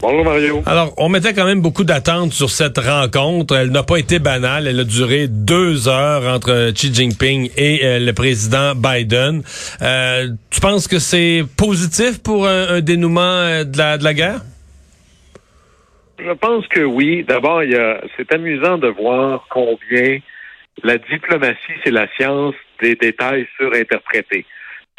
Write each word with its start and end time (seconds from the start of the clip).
Bonjour 0.00 0.24
Mario. 0.24 0.62
Alors, 0.66 0.92
on 0.98 1.08
mettait 1.08 1.32
quand 1.32 1.46
même 1.46 1.60
beaucoup 1.60 1.84
d'attentes 1.84 2.32
sur 2.32 2.50
cette 2.50 2.78
rencontre. 2.78 3.56
Elle 3.56 3.70
n'a 3.70 3.82
pas 3.82 3.96
été 3.96 4.18
banale. 4.18 4.66
Elle 4.66 4.80
a 4.80 4.84
duré 4.84 5.28
deux 5.28 5.88
heures 5.88 6.24
entre 6.34 6.72
Xi 6.72 6.92
Jinping 6.92 7.50
et 7.56 7.80
euh, 7.84 7.98
le 8.00 8.12
président 8.12 8.74
Biden. 8.74 9.42
Euh, 9.80 10.28
tu 10.50 10.60
penses 10.60 10.88
que 10.88 10.98
c'est 10.98 11.44
positif 11.56 12.22
pour 12.22 12.46
un, 12.46 12.68
un 12.68 12.80
dénouement 12.80 13.20
euh, 13.20 13.64
de 13.64 13.78
la, 13.78 13.96
de 13.96 14.04
la 14.04 14.14
guerre? 14.14 14.40
Je 16.18 16.32
pense 16.32 16.66
que 16.68 16.80
oui. 16.80 17.24
D'abord, 17.26 17.62
c'est 18.16 18.32
amusant 18.32 18.78
de 18.78 18.88
voir 18.88 19.46
combien 19.50 20.18
la 20.82 20.98
diplomatie, 20.98 21.72
c'est 21.84 21.90
la 21.90 22.08
science 22.16 22.54
des 22.80 22.94
détails 22.96 23.46
surinterprétés. 23.56 24.44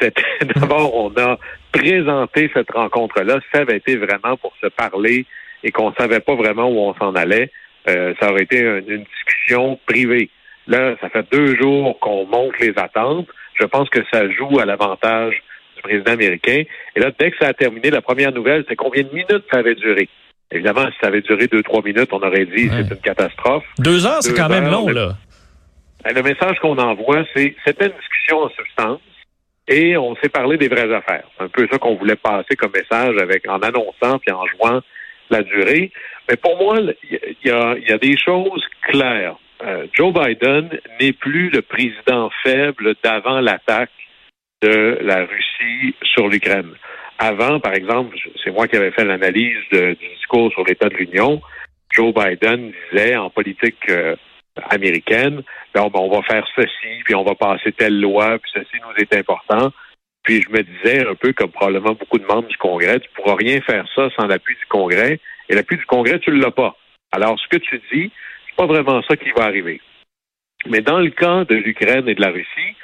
D'abord, 0.56 0.94
on 0.94 1.12
a 1.20 1.38
présenté 1.78 2.50
cette 2.54 2.70
rencontre-là. 2.70 3.40
Ça 3.52 3.60
avait 3.60 3.76
été 3.76 3.96
vraiment 3.96 4.36
pour 4.36 4.52
se 4.62 4.66
parler 4.68 5.26
et 5.62 5.70
qu'on 5.70 5.92
savait 5.94 6.20
pas 6.20 6.34
vraiment 6.34 6.68
où 6.68 6.78
on 6.78 6.94
s'en 6.94 7.14
allait. 7.14 7.50
Euh, 7.88 8.14
ça 8.20 8.30
aurait 8.30 8.42
été 8.42 8.60
une, 8.60 8.84
une 8.88 9.04
discussion 9.04 9.78
privée. 9.86 10.30
Là, 10.66 10.96
ça 11.00 11.08
fait 11.08 11.26
deux 11.30 11.56
jours 11.56 11.98
qu'on 12.00 12.26
monte 12.26 12.58
les 12.60 12.72
attentes. 12.76 13.28
Je 13.60 13.64
pense 13.66 13.88
que 13.88 14.00
ça 14.12 14.28
joue 14.30 14.58
à 14.58 14.64
l'avantage 14.64 15.34
du 15.76 15.82
président 15.82 16.12
américain. 16.12 16.62
Et 16.96 17.00
là, 17.00 17.10
dès 17.18 17.30
que 17.30 17.36
ça 17.40 17.48
a 17.48 17.52
terminé, 17.54 17.90
la 17.90 18.00
première 18.02 18.32
nouvelle, 18.32 18.64
c'est 18.68 18.76
combien 18.76 19.02
de 19.04 19.10
minutes 19.10 19.44
ça 19.50 19.58
avait 19.58 19.74
duré? 19.76 20.08
Évidemment, 20.50 20.86
si 20.86 20.96
ça 21.00 21.08
avait 21.08 21.22
duré 21.22 21.46
deux, 21.48 21.62
trois 21.62 21.82
minutes, 21.82 22.08
on 22.12 22.20
aurait 22.22 22.46
dit 22.46 22.68
Ouais. 22.68 22.82
c'est 22.88 22.94
une 22.94 23.00
catastrophe. 23.00 23.64
Deux 23.78 24.06
heures, 24.06 24.22
c'est 24.22 24.34
quand 24.34 24.48
même 24.48 24.68
long, 24.70 24.88
là. 24.88 25.14
Ben, 26.04 26.14
Le 26.14 26.22
message 26.22 26.58
qu'on 26.60 26.78
envoie, 26.78 27.24
c'est 27.34 27.54
c'était 27.64 27.86
une 27.86 27.98
discussion 28.00 28.38
en 28.42 28.48
substance 28.50 29.00
et 29.68 29.96
on 29.96 30.14
s'est 30.16 30.28
parlé 30.28 30.56
des 30.56 30.68
vraies 30.68 30.92
affaires. 30.92 31.28
C'est 31.36 31.44
un 31.44 31.48
peu 31.48 31.66
ça 31.70 31.78
qu'on 31.78 31.96
voulait 31.96 32.16
passer 32.16 32.56
comme 32.56 32.72
message 32.72 33.16
avec 33.18 33.48
en 33.48 33.58
annonçant 33.58 34.18
puis 34.18 34.32
en 34.32 34.46
jouant 34.46 34.80
la 35.30 35.42
durée. 35.42 35.90
Mais 36.28 36.36
pour 36.36 36.56
moi, 36.56 36.78
il 37.10 37.36
y, 37.44 37.50
a, 37.50 37.76
y 37.78 37.92
a 37.92 37.98
des 37.98 38.16
choses 38.16 38.64
claires. 38.82 39.36
Euh, 39.64 39.86
Joe 39.92 40.12
Biden 40.12 40.68
n'est 41.00 41.12
plus 41.12 41.50
le 41.50 41.62
président 41.62 42.30
faible 42.42 42.94
d'avant 43.02 43.40
l'attaque 43.40 43.90
de 44.62 44.98
la 45.02 45.24
Russie 45.26 45.94
sur 46.02 46.28
l'Ukraine. 46.28 46.72
Avant, 47.18 47.60
par 47.60 47.74
exemple, 47.74 48.16
c'est 48.44 48.50
moi 48.50 48.68
qui 48.68 48.76
avais 48.76 48.90
fait 48.90 49.04
l'analyse 49.04 49.56
du 49.70 49.96
discours 50.16 50.52
sur 50.52 50.64
l'état 50.64 50.88
de 50.88 50.96
l'Union. 50.96 51.40
Joe 51.90 52.12
Biden 52.12 52.72
disait 52.90 53.16
en 53.16 53.30
politique 53.30 53.88
euh, 53.88 54.16
américaine, 54.70 55.42
ben, 55.74 55.88
on, 55.92 56.08
va 56.08 56.22
faire 56.22 56.46
ceci, 56.54 57.02
puis 57.04 57.14
on 57.14 57.24
va 57.24 57.34
passer 57.34 57.72
telle 57.72 58.00
loi, 58.00 58.38
puis 58.38 58.50
ceci 58.54 58.76
nous 58.82 59.02
est 59.02 59.14
important. 59.14 59.72
Puis 60.22 60.42
je 60.42 60.50
me 60.50 60.62
disais, 60.62 61.06
un 61.06 61.14
peu 61.14 61.32
comme 61.32 61.50
probablement 61.50 61.94
beaucoup 61.94 62.18
de 62.18 62.26
membres 62.26 62.48
du 62.48 62.56
Congrès, 62.56 63.00
tu 63.00 63.08
pourras 63.14 63.36
rien 63.36 63.60
faire 63.60 63.86
ça 63.94 64.08
sans 64.16 64.26
l'appui 64.26 64.54
du 64.54 64.66
Congrès, 64.68 65.20
et 65.48 65.54
l'appui 65.54 65.76
du 65.76 65.86
Congrès, 65.86 66.18
tu 66.18 66.30
ne 66.30 66.40
l'as 66.40 66.50
pas. 66.50 66.76
Alors, 67.12 67.38
ce 67.38 67.48
que 67.48 67.58
tu 67.58 67.80
dis, 67.92 68.10
c'est 68.46 68.56
pas 68.56 68.66
vraiment 68.66 69.02
ça 69.02 69.16
qui 69.16 69.30
va 69.30 69.44
arriver. 69.44 69.80
Mais 70.68 70.80
dans 70.80 70.98
le 70.98 71.10
cas 71.10 71.44
de 71.44 71.54
l'Ukraine 71.54 72.08
et 72.08 72.14
de 72.14 72.20
la 72.20 72.30
Russie, 72.30 72.76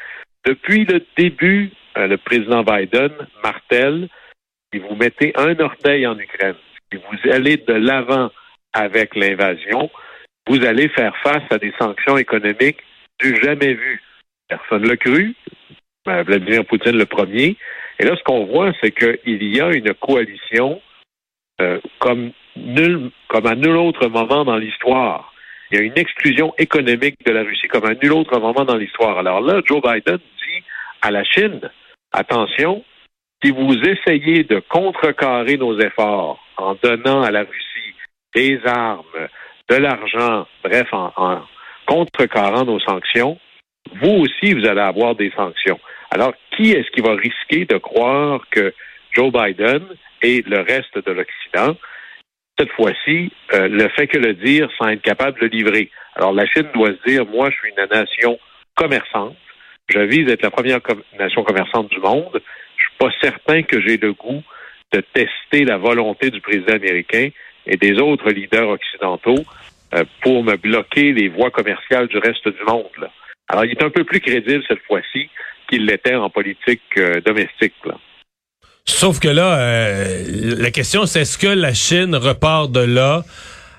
depuis 0.45 0.85
le 0.85 1.05
début, 1.17 1.71
euh, 1.97 2.07
le 2.07 2.17
président 2.17 2.63
Biden 2.63 3.13
martèle, 3.43 4.09
si 4.73 4.79
vous 4.81 4.95
mettez 4.95 5.33
un 5.37 5.59
orteil 5.61 6.07
en 6.07 6.19
Ukraine, 6.19 6.55
si 6.91 6.99
vous 6.99 7.31
allez 7.31 7.57
de 7.57 7.75
l'avant 7.75 8.31
avec 8.73 9.15
l'invasion, 9.17 9.91
vous 10.49 10.65
allez 10.65 10.89
faire 10.89 11.17
face 11.23 11.45
à 11.51 11.59
des 11.59 11.73
sanctions 11.79 12.17
économiques 12.17 12.79
du 13.21 13.37
jamais 13.43 13.75
vu. 13.75 14.03
Personne 14.49 14.83
ne 14.83 14.89
l'a 14.89 14.97
cru. 14.97 15.35
Ben, 16.05 16.23
Vladimir 16.23 16.65
Poutine 16.65 16.99
le 16.99 17.07
premier. 17.07 17.57
Et 17.99 18.05
là, 18.05 18.17
ce 18.17 18.23
qu'on 18.25 18.47
voit, 18.47 18.73
c'est 18.83 18.91
qu'il 18.91 19.43
y 19.45 19.61
a 19.61 19.71
une 19.71 19.95
coalition 19.95 20.81
euh, 21.61 21.79
comme, 22.01 22.33
nul, 22.57 23.11
comme 23.29 23.47
à 23.47 23.55
nul 23.55 23.77
autre 23.77 24.09
moment 24.09 24.45
dans 24.45 24.57
l'histoire. 24.57 25.33
Il 25.71 25.79
y 25.79 25.81
a 25.81 25.85
une 25.85 25.97
exclusion 25.97 26.53
économique 26.59 27.17
de 27.25 27.33
la 27.33 27.45
Russie 27.45 27.69
comme 27.69 27.87
à 27.87 27.95
nul 27.95 28.13
autre 28.13 28.39
moment 28.41 28.65
dans 28.65 28.77
l'histoire. 28.77 29.19
Alors 29.19 29.41
là, 29.41 29.61
Joe 29.65 29.81
Biden 29.81 30.19
dit 30.19 30.65
à 31.01 31.11
la 31.11 31.25
Chine, 31.25 31.61
attention, 32.13 32.85
si 33.43 33.51
vous 33.53 33.75
essayez 33.75 34.45
de 34.45 34.61
contrecarrer 34.69 35.57
nos 35.57 35.79
efforts 35.79 36.45
en 36.57 36.77
donnant 36.83 37.23
à 37.23 37.31
la 37.31 37.41
Russie 37.41 37.95
des 38.35 38.61
armes, 38.65 39.29
de 39.73 39.77
l'argent, 39.79 40.47
bref, 40.63 40.87
en, 40.93 41.13
en 41.17 41.41
contrecarrant 41.87 42.65
nos 42.65 42.81
sanctions, 42.81 43.39
vous 44.03 44.25
aussi, 44.25 44.53
vous 44.53 44.67
allez 44.67 44.81
avoir 44.81 45.15
des 45.15 45.33
sanctions. 45.35 45.81
Alors, 46.11 46.35
qui 46.55 46.73
est-ce 46.73 46.91
qui 46.91 47.01
va 47.01 47.15
risquer 47.15 47.65
de 47.65 47.79
croire 47.79 48.43
que 48.51 48.75
Joe 49.13 49.33
Biden 49.33 49.83
et 50.21 50.43
le 50.43 50.61
reste 50.61 50.97
de 50.99 51.13
l'Occident, 51.13 51.77
cette 52.59 52.71
fois-ci, 52.73 53.33
euh, 53.55 53.69
ne 53.69 53.89
fait 53.89 54.07
que 54.09 54.19
le 54.19 54.35
dire 54.35 54.69
sans 54.79 54.89
être 54.89 55.01
capable 55.01 55.41
de 55.41 55.47
le 55.47 55.51
livrer? 55.51 55.91
Alors, 56.17 56.35
la 56.35 56.47
Chine 56.47 56.69
doit 56.75 56.91
se 56.91 57.11
dire, 57.11 57.25
moi, 57.27 57.49
je 57.51 57.57
suis 57.57 57.71
une 57.71 57.99
nation 57.99 58.39
commerçante. 58.77 59.37
Je 59.89 60.01
vise 60.01 60.29
être 60.29 60.43
la 60.43 60.51
première 60.51 60.81
nation 61.19 61.43
commerçante 61.45 61.89
du 61.89 61.99
monde. 61.99 62.43
Je 62.77 62.83
suis 62.83 62.97
pas 62.99 63.11
certain 63.23 63.63
que 63.63 63.81
j'ai 63.81 63.97
le 63.97 64.13
goût 64.13 64.43
de 64.93 65.03
tester 65.15 65.65
la 65.65 65.79
volonté 65.79 66.31
du 66.31 66.43
président 66.43 66.75
américain 66.75 67.31
et 67.67 67.77
des 67.77 67.99
autres 67.99 68.31
leaders 68.31 68.69
occidentaux 68.69 69.45
euh, 69.95 70.05
pour 70.23 70.43
me 70.43 70.57
bloquer 70.57 71.13
les 71.13 71.29
voies 71.29 71.51
commerciales 71.51 72.09
du 72.09 72.19
reste 72.19 72.47
du 72.49 72.65
monde. 72.67 72.91
là. 73.01 73.11
Alors, 73.49 73.65
il 73.65 73.73
est 73.73 73.83
un 73.83 73.91
peu 73.91 74.05
plus 74.05 74.21
crédible 74.21 74.63
cette 74.67 74.83
fois-ci 74.87 75.29
qu'il 75.69 75.87
l'était 75.87 76.15
en 76.15 76.31
politique 76.31 76.83
euh, 76.97 77.21
domestique. 77.21 77.75
là. 77.85 77.95
Sauf 78.85 79.21
que 79.21 79.29
là, 79.29 79.59
euh, 79.59 80.25
la 80.59 80.71
question, 80.71 81.07
c'est 81.07 81.21
est-ce 81.21 81.39
que 81.39 81.47
la 81.47 81.75
Chine 81.75 82.17
repart 82.17 82.71
de 82.73 82.81
là 82.81 83.25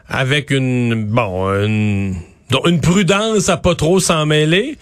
avec 0.07 0.51
une 0.51 1.05
bon 1.05 1.49
une, 1.63 2.15
une 2.65 2.81
prudence 2.81 3.49
à 3.49 3.57
pas 3.57 3.75
trop 3.75 3.99
s'en 3.99 4.25
mêler 4.25 4.77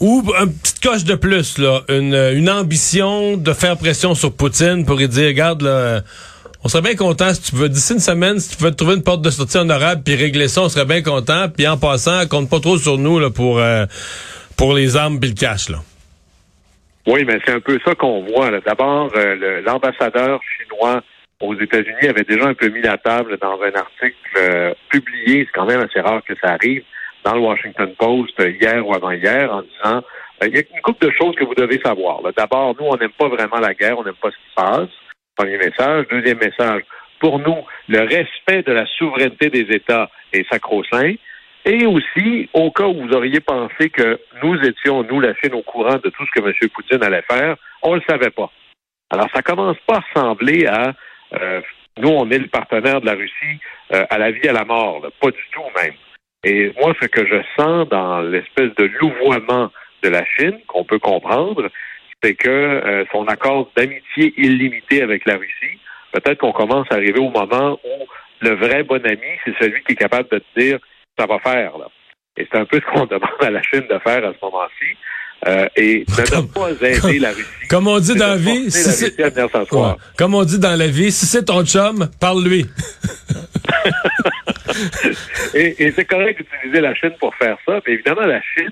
ou 0.00 0.24
un 0.36 0.48
petit 0.48 0.80
coche 0.82 1.04
de 1.04 1.14
plus 1.14 1.58
là, 1.58 1.82
une, 1.88 2.14
une 2.14 2.50
ambition 2.50 3.36
de 3.36 3.52
faire 3.52 3.76
pression 3.76 4.14
sur 4.14 4.34
Poutine 4.34 4.84
pour 4.84 4.96
lui 4.96 5.08
dire 5.08 5.28
regarde 5.28 5.62
là, 5.62 6.02
on 6.64 6.68
serait 6.68 6.82
bien 6.82 6.96
content 6.96 7.32
si 7.34 7.50
tu 7.50 7.56
veux 7.56 7.68
d'ici 7.68 7.92
une 7.92 8.00
semaine 8.00 8.38
si 8.38 8.56
tu 8.56 8.62
peux 8.62 8.70
trouver 8.70 8.94
une 8.94 9.04
porte 9.04 9.22
de 9.22 9.30
sortie 9.30 9.58
honorable 9.58 10.02
puis 10.04 10.14
régler 10.14 10.48
ça, 10.48 10.62
on 10.62 10.68
serait 10.68 10.86
bien 10.86 11.02
content 11.02 11.48
puis 11.54 11.68
en 11.68 11.76
passant, 11.76 12.26
compte 12.26 12.50
pas 12.50 12.60
trop 12.60 12.78
sur 12.78 12.98
nous 12.98 13.18
là 13.18 13.30
pour 13.30 13.58
euh, 13.58 13.86
pour 14.56 14.74
les 14.74 14.96
armes 14.96 15.20
puis 15.20 15.30
le 15.30 15.36
cash 15.36 15.68
là. 15.68 15.78
Oui, 17.06 17.24
mais 17.26 17.38
c'est 17.44 17.52
un 17.52 17.60
peu 17.60 17.78
ça 17.84 17.94
qu'on 17.94 18.22
voit. 18.22 18.50
D'abord, 18.60 19.10
euh, 19.14 19.60
l'ambassadeur 19.60 20.40
chinois 20.56 21.02
aux 21.40 21.54
États-Unis 21.54 22.08
avait 22.08 22.24
déjà 22.24 22.46
un 22.46 22.54
peu 22.54 22.68
mis 22.68 22.80
la 22.80 22.96
table 22.96 23.36
dans 23.42 23.60
un 23.60 23.72
article 23.74 24.14
euh, 24.38 24.72
publié, 24.88 25.44
c'est 25.44 25.52
quand 25.52 25.66
même 25.66 25.80
assez 25.80 26.00
rare 26.00 26.22
que 26.24 26.34
ça 26.40 26.52
arrive, 26.52 26.82
dans 27.24 27.34
le 27.34 27.40
Washington 27.40 27.92
Post 27.98 28.40
euh, 28.40 28.50
hier 28.50 28.86
ou 28.86 28.94
avant-hier, 28.94 29.52
en 29.52 29.62
disant 29.62 30.02
il 30.42 30.54
y 30.54 30.58
a 30.58 30.60
une 30.60 30.82
couple 30.82 31.06
de 31.06 31.12
choses 31.12 31.34
que 31.36 31.44
vous 31.44 31.54
devez 31.54 31.80
savoir. 31.80 32.20
D'abord, 32.36 32.74
nous, 32.78 32.86
on 32.86 32.96
n'aime 32.96 33.12
pas 33.18 33.28
vraiment 33.28 33.58
la 33.58 33.74
guerre, 33.74 33.98
on 33.98 34.04
n'aime 34.04 34.14
pas 34.14 34.30
ce 34.30 34.36
qui 34.36 34.50
se 34.50 34.54
passe. 34.54 34.88
Premier 35.36 35.58
message. 35.58 36.06
Deuxième 36.10 36.38
message, 36.38 36.82
pour 37.18 37.38
nous, 37.40 37.56
le 37.88 38.00
respect 38.00 38.62
de 38.62 38.72
la 38.72 38.86
souveraineté 38.86 39.50
des 39.50 39.74
États 39.74 40.10
est 40.32 40.48
sacro-saint. 40.50 41.14
Et 41.64 41.86
aussi, 41.86 42.48
au 42.52 42.70
cas 42.70 42.86
où 42.86 43.06
vous 43.06 43.14
auriez 43.14 43.40
pensé 43.40 43.88
que 43.90 44.20
nous 44.42 44.54
étions, 44.60 45.02
nous, 45.02 45.20
la 45.20 45.34
Chine, 45.36 45.54
au 45.54 45.62
courant 45.62 45.96
de 45.96 46.10
tout 46.10 46.26
ce 46.26 46.40
que 46.40 46.46
M. 46.46 46.52
Poutine 46.74 47.02
allait 47.02 47.24
faire, 47.28 47.56
on 47.82 47.92
ne 47.92 47.96
le 47.96 48.02
savait 48.08 48.30
pas. 48.30 48.50
Alors, 49.10 49.28
ça 49.34 49.42
commence 49.42 49.78
pas 49.86 49.96
à 49.96 50.00
ressembler 50.00 50.66
à 50.66 50.92
euh, 51.40 51.60
nous, 51.98 52.10
on 52.10 52.30
est 52.30 52.38
le 52.38 52.48
partenaire 52.48 53.00
de 53.00 53.06
la 53.06 53.14
Russie 53.14 53.60
euh, 53.92 54.04
à 54.10 54.18
la 54.18 54.30
vie, 54.30 54.48
à 54.48 54.52
la 54.52 54.64
mort, 54.64 55.00
pas 55.20 55.30
du 55.30 55.42
tout 55.52 55.62
même. 55.82 55.94
Et 56.44 56.72
moi, 56.78 56.94
ce 57.00 57.06
que 57.06 57.26
je 57.26 57.42
sens 57.56 57.88
dans 57.88 58.20
l'espèce 58.20 58.74
de 58.76 58.84
louvoiement 59.00 59.70
de 60.02 60.08
la 60.10 60.24
Chine, 60.36 60.58
qu'on 60.66 60.84
peut 60.84 60.98
comprendre, 60.98 61.70
c'est 62.24 62.34
que 62.34 62.48
euh, 62.48 63.04
son 63.12 63.26
accord 63.26 63.70
d'amitié 63.76 64.32
illimité 64.38 65.02
avec 65.02 65.26
la 65.26 65.34
Russie, 65.34 65.78
peut-être 66.12 66.38
qu'on 66.38 66.52
commence 66.52 66.86
à 66.90 66.94
arriver 66.94 67.18
au 67.18 67.30
moment 67.30 67.78
où 67.84 68.06
le 68.40 68.54
vrai 68.54 68.82
bon 68.82 69.04
ami, 69.04 69.38
c'est 69.44 69.54
celui 69.60 69.82
qui 69.84 69.92
est 69.92 69.96
capable 69.96 70.30
de 70.30 70.38
te 70.38 70.60
dire 70.60 70.78
ça 71.18 71.26
va 71.26 71.38
faire. 71.40 71.76
Là. 71.76 71.88
Et 72.38 72.48
c'est 72.50 72.58
un 72.58 72.64
peu 72.64 72.80
ce 72.80 72.92
qu'on 72.92 73.04
demande 73.06 73.28
à 73.40 73.50
la 73.50 73.62
Chine 73.62 73.84
de 73.90 73.98
faire 73.98 74.24
à 74.24 74.32
ce 74.32 74.38
moment-ci. 74.42 74.96
Euh, 75.46 75.66
et 75.76 76.06
ne 76.08 76.46
pas 76.46 76.70
aider 76.70 77.18
la 77.18 77.28
Russie. 77.28 77.68
Comme 77.68 77.86
on 77.86 77.98
dit 77.98 78.14
dans 78.14 78.28
la 78.28 78.38
vie, 78.38 78.70
si 78.70 79.14
comme 80.16 80.34
on 80.34 80.44
dit 80.44 80.58
dans 80.58 80.74
la 80.74 80.86
vie, 80.86 81.12
si 81.12 81.26
c'est 81.26 81.44
ton 81.44 81.66
chum, 81.66 82.08
parle-lui. 82.18 82.64
et, 85.54 85.84
et 85.84 85.92
c'est 85.92 86.06
correct 86.06 86.38
d'utiliser 86.38 86.80
la 86.80 86.94
Chine 86.94 87.12
pour 87.20 87.34
faire 87.34 87.58
ça. 87.66 87.78
Mais 87.86 87.92
évidemment, 87.92 88.22
la 88.22 88.40
Chine 88.40 88.70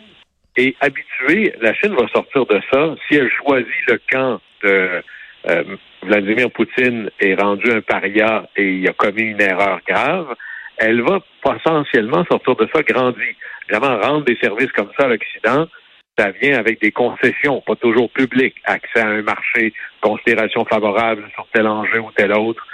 est 0.57 0.77
habituée. 0.81 1.55
La 1.61 1.75
Chine 1.75 1.95
va 1.95 2.07
sortir 2.09 2.47
de 2.47 2.61
ça 2.71 2.95
si 3.07 3.17
elle 3.17 3.31
choisit 3.31 3.87
le 3.89 4.01
camp 4.11 4.41
de 4.63 5.03
euh, 5.49 5.65
Vladimir 6.03 6.51
Poutine 6.51 7.11
est 7.21 7.35
rendu 7.35 7.71
un 7.71 7.81
paria 7.81 8.49
et 8.57 8.75
il 8.75 8.89
a 8.89 8.93
commis 8.93 9.23
une 9.23 9.41
erreur 9.41 9.81
grave. 9.87 10.35
Elle 10.77 11.03
va 11.03 11.21
potentiellement 11.43 12.25
sortir 12.25 12.57
de 12.57 12.69
ça 12.75 12.83
grandi. 12.83 13.37
Vraiment, 13.71 13.99
rendre 14.01 14.25
des 14.25 14.37
services 14.37 14.73
comme 14.73 14.91
ça 14.99 15.07
à 15.07 15.09
l'Occident, 15.09 15.69
ça 16.19 16.31
vient 16.31 16.59
avec 16.59 16.81
des 16.81 16.93
concessions, 16.93 17.61
pas 17.63 17.77
toujours 17.77 18.11
publiques, 18.11 18.57
accès 18.65 19.01
à 19.01 19.09
un 19.09 19.23
marché, 19.23 19.73
considération 20.01 20.65
favorable 20.65 21.29
sur 21.35 21.47
tel 21.53 21.67
enjeu 21.67 22.01
ou 22.01 22.11
tel 22.15 22.33
autre. 22.33 22.67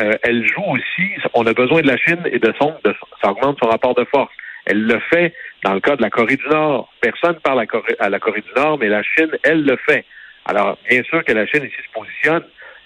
Euh, 0.00 0.12
elle 0.22 0.46
joue 0.46 0.64
aussi, 0.68 1.10
on 1.34 1.46
a 1.46 1.52
besoin 1.52 1.82
de 1.82 1.88
la 1.88 1.96
Chine 1.96 2.22
et 2.30 2.38
de 2.38 2.52
son, 2.60 2.74
de, 2.84 2.94
ça 3.22 3.30
augmente 3.30 3.58
son 3.62 3.68
rapport 3.68 3.94
de 3.94 4.04
force. 4.04 4.32
Elle 4.66 4.82
le 4.82 4.98
fait 5.10 5.32
dans 5.66 5.74
le 5.74 5.80
cas 5.80 5.96
de 5.96 6.02
la 6.02 6.10
Corée 6.10 6.36
du 6.36 6.48
Nord. 6.48 6.88
Personne 7.00 7.40
parle 7.42 7.66
à, 7.98 8.08
la 8.08 8.20
Corée 8.20 8.40
du 8.40 8.52
Nord, 8.54 8.78
mais 8.78 8.88
la 8.88 9.02
Chine, 9.02 9.32
elle 9.42 9.64
le 9.64 9.76
fait. 9.88 10.04
Alors, 10.44 10.78
bien 10.88 11.02
sûr 11.02 11.24
que 11.24 11.32
la 11.32 11.44
Chine 11.46 11.64
ici 11.64 11.82
se 11.84 11.92
positionne, 11.92 12.44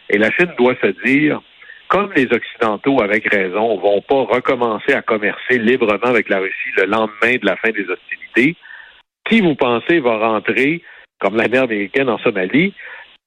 et 0.09 0.17
la 0.17 0.31
Chine 0.31 0.50
doit 0.56 0.75
se 0.81 0.87
dire, 1.05 1.43
comme 1.88 2.11
les 2.17 2.27
Occidentaux, 2.32 3.03
avec 3.03 3.29
raison, 3.29 3.77
vont 3.77 4.00
pas 4.00 4.23
recommencer 4.35 4.94
à 4.94 5.03
commercer 5.03 5.59
librement 5.59 6.09
avec 6.09 6.31
la 6.31 6.38
Russie 6.38 6.73
le 6.79 6.87
lendemain 6.87 7.37
de 7.37 7.44
la 7.44 7.56
fin 7.56 7.69
des 7.69 7.87
hostilités, 7.87 8.56
qui 9.29 9.43
vous 9.43 9.56
pensez 9.56 10.00
va 10.00 10.17
rentrer, 10.17 10.83
comme 11.19 11.37
l'armée 11.37 11.59
américaine 11.59 12.09
en 12.09 12.17
Somalie, 12.19 12.73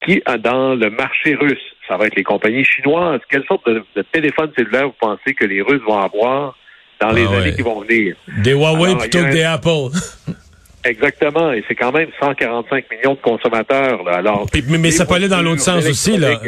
qui 0.03 0.23
dans 0.39 0.73
le 0.73 0.89
marché 0.89 1.35
russe? 1.35 1.75
Ça 1.87 1.97
va 1.97 2.07
être 2.07 2.15
les 2.15 2.23
compagnies 2.23 2.65
chinoises. 2.65 3.21
Quelle 3.29 3.45
sorte 3.45 3.69
de, 3.69 3.83
téléphone 4.11 4.51
cellulaire 4.57 4.87
vous 4.87 4.95
pensez 4.99 5.35
que 5.35 5.45
les 5.45 5.61
Russes 5.61 5.83
vont 5.87 5.99
avoir 5.99 6.57
dans 7.01 7.11
les 7.11 7.25
ah 7.25 7.37
années 7.37 7.55
qui 7.55 7.61
vont 7.61 7.81
venir? 7.81 8.15
Des 8.43 8.51
Huawei 8.51 8.95
plutôt 8.95 9.19
que 9.19 9.31
des 9.31 9.43
Apple. 9.43 9.97
Exactement, 10.85 11.53
et 11.53 11.63
c'est 11.67 11.75
quand 11.75 11.93
même 11.93 12.09
145 12.19 12.85
millions 12.91 13.13
de 13.13 13.21
consommateurs. 13.21 14.03
Là. 14.03 14.15
Alors, 14.15 14.47
mais, 14.67 14.91
ça 14.91 15.05
peut 15.05 15.13
aller 15.13 15.29
dans 15.29 15.41
l'autre 15.41 15.61
sens 15.61 15.85
aussi, 15.87 16.17
là. 16.17 16.41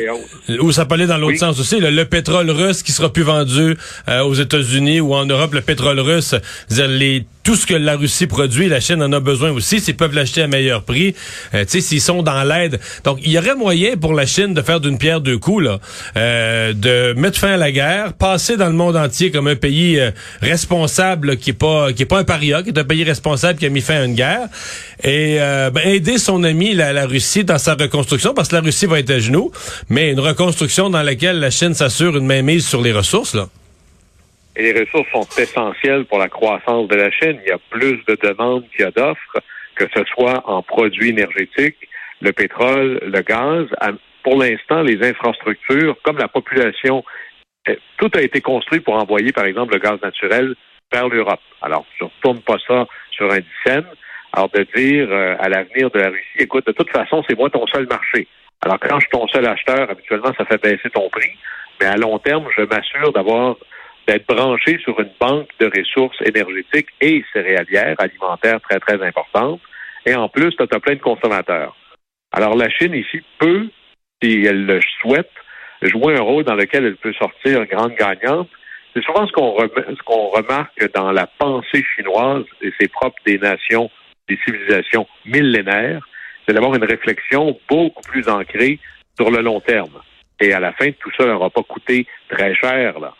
Ou 0.60 0.74
ça 0.74 0.86
peut 0.86 0.96
aller 0.96 1.08
dans 1.08 1.18
l'autre 1.18 1.38
sens 1.38 1.58
aussi. 1.58 1.80
Le 1.80 2.04
pétrole 2.04 2.50
russe 2.50 2.84
qui 2.84 2.92
sera 2.92 3.12
plus 3.14 3.24
vendu 3.24 3.78
euh, 4.10 4.24
aux 4.24 4.34
États-Unis 4.34 5.00
ou 5.00 5.14
en 5.14 5.26
Europe, 5.26 5.54
le 5.54 5.62
pétrole 5.62 6.02
russe, 6.02 6.36
les 6.70 7.26
tout 7.46 7.56
ce 7.56 7.68
que 7.68 7.76
la 7.76 7.96
Russie 7.96 8.26
produit, 8.26 8.68
la 8.68 8.82
Chine 8.82 9.02
en 9.04 9.14
a 9.14 9.20
besoin 9.20 9.52
aussi. 9.52 9.80
S'ils 9.80 9.96
peuvent 9.96 10.16
l'acheter 10.16 10.42
à 10.42 10.48
meilleur 10.48 10.84
prix, 10.84 11.16
euh, 11.54 11.64
s'ils 11.68 12.02
sont 12.02 12.24
dans 12.24 12.44
l'aide. 12.44 12.80
Donc, 13.04 13.20
il 13.24 13.32
y 13.32 13.38
aurait 13.38 13.56
moyen 13.56 13.96
pour 13.96 14.14
la 14.14 14.26
Chine 14.26 14.56
de 14.56 14.62
faire 14.64 14.80
d'une 14.80 14.98
pierre 14.98 15.22
deux 15.22 15.38
coups, 15.38 15.64
là, 15.64 15.80
euh, 16.18 16.74
de 16.74 17.14
mettre 17.14 17.38
fin 17.38 17.54
à 17.54 17.58
la 17.58 17.72
guerre, 17.72 18.14
passer 18.14 18.58
dans 18.58 18.66
le 18.66 18.74
monde 18.74 18.98
entier 18.98 19.30
comme 19.30 19.48
un 19.48 19.56
pays 19.56 20.00
euh, 20.00 20.10
responsable, 20.42 21.38
qui 21.38 21.52
est 21.52 21.54
pas 21.54 21.94
qui 21.94 22.02
est 22.02 22.08
pas 22.08 22.18
un 22.18 22.24
paria, 22.24 22.64
qui 22.64 22.70
est 22.70 22.80
un 22.80 22.84
pays 22.84 23.04
responsable 23.04 23.60
qui 23.60 23.68
a 23.68 23.70
mis 23.70 23.82
fin 23.82 24.02
à 24.02 24.06
une 24.06 24.16
guerre, 24.16 24.48
et 25.04 25.38
euh, 25.40 25.70
ben, 25.70 25.88
aider 25.88 26.18
son 26.18 26.44
ami 26.44 26.74
la, 26.74 26.94
la, 26.94 27.06
Russie 27.06 27.44
dans 27.44 27.60
sa 27.60 27.76
reconstruction, 27.76 28.34
parce 28.34 28.50
que 28.50 28.56
la 28.56 28.62
Russie 28.62 28.88
va 28.88 29.00
être 29.00 29.12
à 29.12 29.20
genoux, 29.20 29.52
mais 29.88 30.12
une 30.12 30.20
reconstruction 30.20 30.90
dans 30.90 31.04
laquelle 31.04 31.40
la 31.40 31.52
Chine 31.52 31.76
s'assure 31.76 32.18
une 32.18 32.26
mainmise 32.26 32.66
sur 32.68 32.82
les 32.82 32.92
ressources, 32.92 33.36
là 33.36 33.48
et 34.56 34.74
les 34.74 34.84
ressources 34.84 35.10
sont 35.12 35.42
essentielles 35.42 36.06
pour 36.06 36.20
la 36.20 36.30
croissance 36.30 36.88
de 36.88 36.96
la 36.96 37.12
Chine. 37.12 37.40
Il 37.44 37.50
y 37.50 37.52
a 37.52 37.60
plus 37.70 38.04
de 38.08 38.18
demandes 38.22 38.66
qu'il 38.70 38.82
y 38.82 38.88
a 38.88 38.92
d'offres, 38.92 39.38
que 39.76 39.86
ce 39.94 40.04
soit 40.06 40.42
en 40.50 40.62
produits 40.62 41.10
énergétiques, 41.10 41.90
le 42.22 42.32
pétrole, 42.32 43.00
le 43.04 43.22
gaz. 43.22 43.68
Pour 44.24 44.40
l'instant, 44.40 44.82
les 44.82 45.04
infrastructures, 45.08 45.98
comme 46.04 46.18
la 46.18 46.28
population, 46.28 47.04
tout 47.98 48.12
a 48.16 48.22
été 48.22 48.42
construit 48.42 48.80
pour 48.80 48.96
envoyer, 48.96 49.32
par 49.32 49.46
exemple, 49.46 49.74
le 49.74 49.80
gaz 49.80 50.00
naturel 50.02 50.56
vers 50.92 51.10
l'Europe. 51.10 51.42
Alors, 51.62 51.86
je 52.00 52.06
ne 52.06 52.10
retourne 52.10 52.42
pas 52.42 52.58
ça 52.68 52.88
sur 53.12 53.32
un 53.32 53.40
dixaine. 53.40 53.86
Alors, 54.34 54.50
de 54.50 54.66
dire 54.76 55.08
euh, 55.10 55.36
à 55.40 55.50
l'avenir 55.50 55.90
de 55.92 56.00
la 56.00 56.10
Russie, 56.10 56.40
écoute, 56.40 56.68
de 56.68 56.74
toute 56.74 56.90
façon, 56.90 57.24
c'est 57.28 57.38
moi 57.38 57.50
ton 57.50 57.66
seul 57.68 57.88
marché. 57.88 58.28
Alors, 58.62 58.80
quand 58.80 59.00
je 59.00 59.02
suis 59.02 59.10
ton 59.10 59.28
seul 59.28 59.46
acheteur, 59.48 59.90
habituellement, 59.90 60.34
ça 60.38 60.46
fait 60.46 60.62
baisser 60.62 60.90
ton 60.90 61.10
prix. 61.10 61.32
Mais 61.80 61.88
à 61.88 61.96
long 61.96 62.20
terme, 62.20 62.46
je 62.56 62.64
m'assure 62.64 63.14
d'avoir 63.14 63.56
d'être 64.08 64.28
branché 64.28 64.78
sur 64.80 65.00
une 65.00 65.12
banque 65.20 65.50
de 65.60 65.66
ressources 65.66 66.22
énergétiques 66.22 66.90
et 67.02 67.24
céréalières, 67.34 67.96
alimentaires 67.98 68.62
très, 68.62 68.80
très 68.80 69.02
importantes. 69.06 69.62
Et 70.06 70.14
en 70.14 70.30
plus, 70.30 70.56
tu 70.56 70.64
as 70.64 70.80
plein 70.80 70.96
de 70.96 71.02
consommateurs. 71.02 71.76
Alors, 72.32 72.56
la 72.56 72.70
Chine 72.70 72.94
ici 72.94 73.22
peut, 73.40 73.68
si 74.22 74.46
elle 74.46 74.66
le 74.66 74.80
souhaite, 75.02 75.32
jouer 75.82 76.16
un 76.16 76.22
rôle 76.22 76.44
dans 76.44 76.56
lequel 76.56 76.86
elle 76.86 76.98
peut 76.98 77.14
sortir 77.14 77.66
grande 77.66 77.96
gagnante. 77.96 78.50
C'est 78.94 79.04
souvent 79.04 79.28
ce 79.28 79.32
qu'on 79.32 80.30
remarque 80.30 80.94
dans 80.94 81.12
la 81.12 81.28
pensée 81.28 81.84
chinoise, 81.96 82.46
et 82.62 82.72
c'est 82.80 82.92
propre 82.92 83.18
des 83.26 83.38
nations, 83.38 83.90
des 84.30 84.38
civilisations 84.46 85.08
millénaires, 85.26 86.08
c'est 86.48 86.54
d'avoir 86.54 86.76
une 86.76 86.86
réflexion 86.86 87.60
beaucoup 87.68 88.02
plus 88.04 88.30
ancrée 88.30 88.80
sur 89.18 89.32
le 89.32 89.42
long 89.42 89.60
terme. 89.60 90.02
Et 90.40 90.54
à 90.54 90.60
la 90.60 90.74
fin, 90.74 90.92
tout 90.92 91.12
ça 91.18 91.26
n'aura 91.26 91.50
pas 91.50 91.64
coûté 91.64 92.06
très 92.30 92.54
cher. 92.56 93.00
Là 93.00 93.14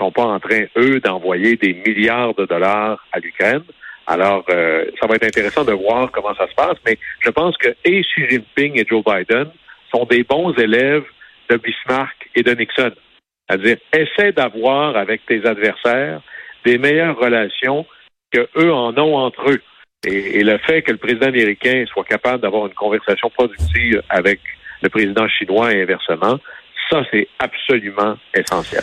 sont 0.00 0.10
pas 0.10 0.24
en 0.24 0.40
train, 0.40 0.64
eux, 0.76 1.00
d'envoyer 1.00 1.56
des 1.56 1.74
milliards 1.74 2.34
de 2.34 2.46
dollars 2.46 3.04
à 3.12 3.18
l'Ukraine. 3.18 3.62
Alors, 4.06 4.44
euh, 4.50 4.86
ça 5.00 5.06
va 5.06 5.16
être 5.16 5.26
intéressant 5.26 5.64
de 5.64 5.72
voir 5.72 6.10
comment 6.10 6.34
ça 6.34 6.48
se 6.48 6.54
passe, 6.54 6.76
mais 6.86 6.98
je 7.20 7.30
pense 7.30 7.56
que 7.58 7.68
et 7.84 8.02
Xi 8.02 8.28
Jinping 8.28 8.78
et 8.80 8.86
Joe 8.88 9.04
Biden 9.04 9.50
sont 9.94 10.04
des 10.04 10.24
bons 10.24 10.52
élèves 10.54 11.04
de 11.48 11.56
Bismarck 11.56 12.28
et 12.34 12.42
de 12.42 12.52
Nixon. 12.52 12.92
C'est-à-dire, 13.48 13.76
essaie 13.92 14.32
d'avoir 14.32 14.96
avec 14.96 15.26
tes 15.26 15.44
adversaires 15.46 16.20
des 16.64 16.78
meilleures 16.78 17.18
relations 17.18 17.86
que 18.32 18.48
eux 18.56 18.72
en 18.72 18.96
ont 18.98 19.16
entre 19.16 19.50
eux. 19.50 19.62
Et, 20.06 20.38
et 20.38 20.44
le 20.44 20.58
fait 20.58 20.82
que 20.82 20.92
le 20.92 20.98
président 20.98 21.26
américain 21.26 21.84
soit 21.92 22.04
capable 22.04 22.42
d'avoir 22.42 22.66
une 22.66 22.74
conversation 22.74 23.28
productive 23.30 24.02
avec 24.08 24.40
le 24.82 24.88
président 24.88 25.28
chinois 25.28 25.72
et 25.72 25.82
inversement, 25.82 26.38
ça, 26.90 27.02
c'est 27.12 27.28
absolument 27.38 28.16
essentiel. 28.34 28.82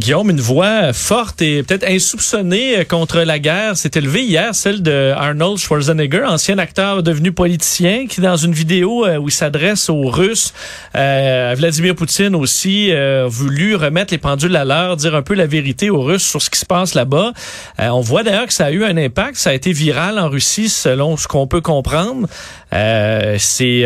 Guillaume, 0.00 0.30
une 0.30 0.40
voix 0.40 0.94
forte 0.94 1.42
et 1.42 1.62
peut-être 1.62 1.86
insoupçonnée 1.86 2.78
euh, 2.78 2.84
contre 2.84 3.20
la 3.20 3.38
guerre 3.38 3.76
s'est 3.76 3.90
élevée 3.94 4.22
hier, 4.22 4.54
celle 4.54 4.82
de 4.82 5.12
Arnold 5.14 5.58
Schwarzenegger, 5.58 6.24
ancien 6.24 6.56
acteur 6.56 7.02
devenu 7.02 7.32
politicien, 7.32 8.06
qui 8.06 8.22
dans 8.22 8.38
une 8.38 8.52
vidéo 8.52 9.04
euh, 9.04 9.18
où 9.18 9.28
il 9.28 9.32
s'adresse 9.32 9.90
aux 9.90 10.08
Russes, 10.08 10.54
euh, 10.96 11.54
Vladimir 11.54 11.94
Poutine 11.94 12.34
aussi, 12.34 12.90
a 12.92 13.26
voulu 13.26 13.74
remettre 13.74 14.14
les 14.14 14.18
pendules 14.18 14.56
à 14.56 14.64
l'heure, 14.64 14.96
dire 14.96 15.14
un 15.14 15.20
peu 15.20 15.34
la 15.34 15.46
vérité 15.46 15.90
aux 15.90 16.00
Russes 16.00 16.26
sur 16.26 16.40
ce 16.40 16.48
qui 16.48 16.58
se 16.58 16.66
passe 16.66 16.94
là-bas. 16.94 17.32
on 17.78 18.00
voit 18.00 18.22
d'ailleurs 18.22 18.46
que 18.46 18.54
ça 18.54 18.66
a 18.66 18.70
eu 18.70 18.84
un 18.84 18.96
impact, 18.96 19.36
ça 19.36 19.50
a 19.50 19.52
été 19.52 19.70
viral 19.72 20.18
en 20.18 20.30
Russie 20.30 20.70
selon 20.70 21.18
ce 21.18 21.28
qu'on 21.28 21.46
peut 21.46 21.60
comprendre. 21.60 22.26
c'est, 22.72 23.84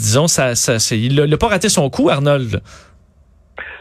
disons, 0.00 0.26
ça, 0.26 0.56
ça 0.56 0.78
il 0.90 1.14
n'a 1.14 1.36
pas 1.36 1.48
raté 1.48 1.68
son 1.68 1.88
coup, 1.90 2.10
Arnold. 2.10 2.60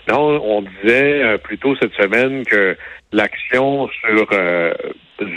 Non, 0.08 0.42
on 0.42 0.62
disait 0.62 1.24
euh, 1.24 1.38
plutôt 1.38 1.76
cette 1.76 1.94
semaine 1.94 2.46
que 2.46 2.78
l'action 3.12 3.90
sur 3.90 4.28
euh, 4.32 4.74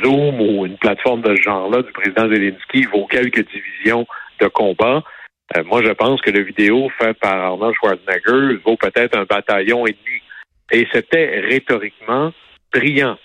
Zoom 0.03 0.41
ou 0.41 0.67
une 0.67 0.77
plateforme 0.77 1.23
de 1.23 1.35
ce 1.35 1.43
genre-là 1.43 1.83
du 1.83 1.91
président 1.93 2.29
Zelensky 2.29 2.85
vaut 2.85 3.07
quelques 3.07 3.47
divisions 3.50 4.07
de 4.41 4.47
combat. 4.47 5.03
Euh, 5.57 5.65
moi, 5.65 5.83
je 5.83 5.91
pense 5.91 6.21
que 6.21 6.31
la 6.31 6.43
vidéo 6.43 6.89
faite 6.99 7.19
par 7.19 7.35
Arnold 7.35 7.75
Schwarzenegger 7.75 8.61
vaut 8.65 8.77
peut-être 8.77 9.19
un 9.19 9.25
bataillon 9.25 9.87
et 9.87 9.93
demi. 9.93 10.21
Et 10.71 10.87
c'était 10.93 11.41
rhétoriquement 11.41 12.33
brillant. 12.73 13.19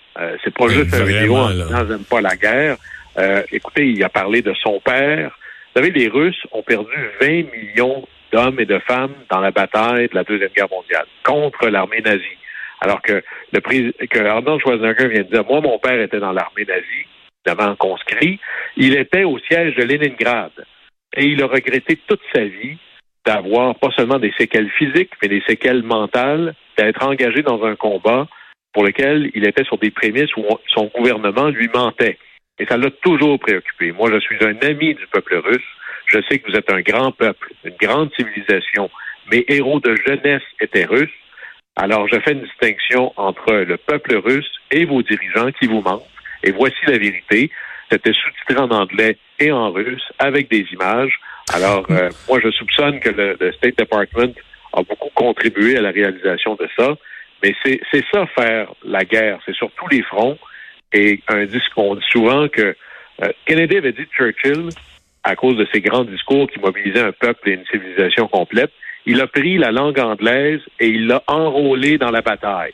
c'est 0.43 0.53
pas 0.53 0.67
juste 0.69 0.95
une 0.95 1.05
vidéo 1.05 1.35
en 1.35 1.51
disant 1.51 1.85
pas 2.09 2.21
la 2.21 2.35
guerre. 2.35 2.77
écoutez, 3.51 3.89
il 3.89 4.03
a 4.03 4.09
parlé 4.09 4.41
de 4.41 4.53
son 4.55 4.79
père. 4.79 5.37
Vous 5.75 5.81
savez, 5.81 5.91
les 5.91 6.07
Russes 6.07 6.41
ont 6.51 6.63
perdu 6.63 6.95
20 7.21 7.27
millions 7.27 8.07
d'hommes 8.31 8.59
et 8.59 8.65
de 8.65 8.79
femmes 8.79 9.13
dans 9.29 9.39
la 9.39 9.51
bataille 9.51 10.07
de 10.09 10.15
la 10.15 10.23
Deuxième 10.23 10.51
Guerre 10.55 10.69
mondiale 10.69 11.05
contre 11.23 11.69
l'armée 11.69 12.01
nazie. 12.01 12.37
Alors 12.81 13.01
que 13.01 13.23
le 13.51 13.59
que 14.07 14.19
Arnold 14.19 14.61
Schwarzenegger 14.61 15.07
vient 15.07 15.23
de 15.23 15.29
dire, 15.29 15.45
moi, 15.45 15.61
mon 15.61 15.79
père 15.79 15.99
était 15.99 16.19
dans 16.19 16.33
l'armée 16.33 16.65
nazie, 16.65 17.07
évidemment 17.45 17.75
conscrit, 17.75 18.39
il 18.77 18.95
était 18.95 19.23
au 19.23 19.39
siège 19.39 19.75
de 19.75 19.83
Leningrad. 19.83 20.51
Et 21.17 21.25
il 21.25 21.41
a 21.41 21.47
regretté 21.47 21.97
toute 22.07 22.21
sa 22.33 22.43
vie 22.43 22.77
d'avoir 23.25 23.75
pas 23.75 23.89
seulement 23.95 24.19
des 24.19 24.33
séquelles 24.37 24.69
physiques, 24.71 25.13
mais 25.21 25.29
des 25.29 25.41
séquelles 25.47 25.83
mentales 25.83 26.53
d'être 26.77 27.03
engagé 27.05 27.41
dans 27.41 27.63
un 27.63 27.75
combat 27.75 28.27
pour 28.73 28.83
lequel 28.83 29.31
il 29.33 29.47
était 29.47 29.63
sur 29.63 29.77
des 29.77 29.89
prémices 29.91 30.35
où 30.35 30.43
son 30.67 30.91
gouvernement 30.93 31.47
lui 31.47 31.69
mentait. 31.73 32.17
Et 32.59 32.65
ça 32.65 32.77
l'a 32.77 32.91
toujours 32.91 33.39
préoccupé. 33.39 33.91
Moi, 33.91 34.11
je 34.11 34.19
suis 34.19 34.37
un 34.43 34.57
ami 34.61 34.93
du 34.95 35.07
peuple 35.07 35.37
russe. 35.37 35.63
Je 36.15 36.21
sais 36.29 36.39
que 36.39 36.49
vous 36.49 36.57
êtes 36.57 36.71
un 36.71 36.79
grand 36.79 37.11
peuple, 37.11 37.51
une 37.65 37.75
grande 37.75 38.09
civilisation. 38.15 38.89
Mes 39.29 39.43
héros 39.49 39.81
de 39.81 39.97
jeunesse 40.07 40.43
étaient 40.61 40.85
russes. 40.85 41.09
Alors, 41.75 42.07
je 42.07 42.17
fais 42.21 42.31
une 42.31 42.43
distinction 42.43 43.11
entre 43.17 43.51
le 43.51 43.75
peuple 43.75 44.15
russe 44.15 44.49
et 44.71 44.85
vos 44.85 45.01
dirigeants 45.01 45.51
qui 45.51 45.67
vous 45.67 45.81
mentent. 45.81 46.07
Et 46.41 46.51
voici 46.51 46.77
la 46.87 46.97
vérité. 46.97 47.51
C'était 47.91 48.13
sous-titré 48.13 48.63
en 48.63 48.69
anglais 48.71 49.17
et 49.39 49.51
en 49.51 49.71
russe 49.71 50.09
avec 50.17 50.49
des 50.49 50.65
images. 50.71 51.19
Alors, 51.53 51.85
euh, 51.89 52.09
moi, 52.29 52.39
je 52.41 52.49
soupçonne 52.51 53.01
que 53.01 53.09
le, 53.09 53.51
State 53.51 53.77
Department 53.77 54.33
a 54.71 54.83
beaucoup 54.83 55.09
contribué 55.15 55.77
à 55.77 55.81
la 55.81 55.91
réalisation 55.91 56.55
de 56.55 56.69
ça. 56.77 56.95
Mais 57.43 57.53
c'est 57.61 58.05
ça 58.13 58.25
faire 58.27 58.71
la 58.85 59.03
guerre. 59.03 59.39
C'est 59.45 59.55
sur 59.55 59.69
tous 59.71 59.89
les 59.89 60.01
fronts. 60.01 60.37
Et 60.93 61.19
un 61.27 61.43
discours, 61.43 61.89
on 61.91 61.95
dit 61.95 62.07
souvent 62.09 62.47
que 62.47 62.73
euh, 63.21 63.27
Kennedy 63.45 63.77
avait 63.77 63.91
dit 63.91 64.05
Churchill, 64.15 64.69
à 65.25 65.35
cause 65.35 65.57
de 65.57 65.67
ses 65.73 65.81
grands 65.81 66.05
discours 66.05 66.47
qui 66.49 66.59
mobilisaient 66.59 67.01
un 67.01 67.11
peuple 67.11 67.49
et 67.49 67.53
une 67.53 67.65
civilisation 67.65 68.27
complète, 68.27 68.71
il 69.07 69.19
a 69.21 69.27
pris 69.27 69.57
la 69.57 69.71
langue 69.71 69.99
anglaise 69.99 70.61
et 70.79 70.87
il 70.87 71.07
l'a 71.07 71.23
enrôlé 71.27 71.97
dans 71.97 72.11
la 72.11 72.21
bataille. 72.21 72.73